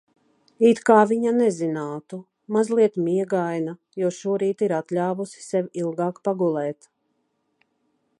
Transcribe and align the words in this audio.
It 0.69 0.79
kā 0.89 0.95
viņa 1.09 1.33
nezinātu. 1.39 2.17
Mazliet 2.55 2.97
miegaina, 3.09 3.75
jo 4.05 4.11
šorīt 4.21 4.65
ir 4.69 4.73
atļāvusi 4.81 5.45
sev 5.49 5.69
ilgāk 5.83 6.23
pagulēt. 6.29 6.91